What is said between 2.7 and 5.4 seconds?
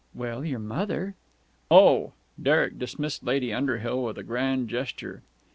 dismissed Lady Underhill with a grand gesture.